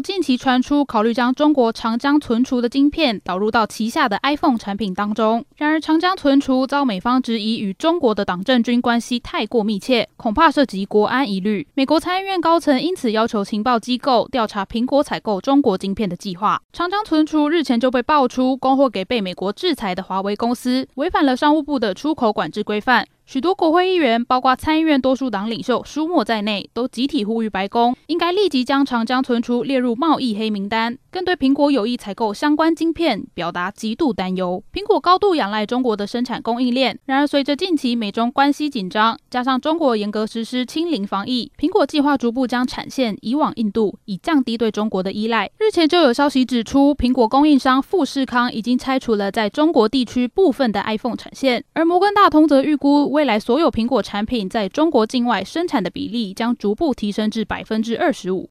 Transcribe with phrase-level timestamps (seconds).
[0.00, 5.44] 近期传出考虑将中国长江存储的晶片导入到旗下的 iPhone 产品当中。
[5.56, 11.66] 然而，长江存储遭美方质疑与中国的党政军关系太过密切，恐怕涉及国安疑虑。
[11.74, 16.60] 美国参议院高层因此要求情报机构调查苹果采购中国晶片的计划。
[16.72, 23.06] 长江存储日前就被爆出供货给被美国制裁的华为公司，违反了商务部的出口管制规范。
[23.26, 34.60] 许多国会议员，包括参议院多数党领袖舒默在内，都集体呼吁白宫应该立即将长江存储列入贸易黑名单，更对苹果有意采购相关晶片表达极度担忧。
[34.72, 45.48] 苹果高度仰赖中国的生产供应链，然而随着近期美中关系紧张，加上中国严格实施清零防疫，苹果计划逐步将产线移往印度，以降低对中国的依赖。
[45.58, 53.12] 日前就有消息指出，苹果供应商富士康已经拆除了在中国地区部分的 iPhone 产线，而摩根大通则预估。
[53.12, 58.42] 未来所有苹果产品在中国境外生产的比例将逐步提升至百分之二十五。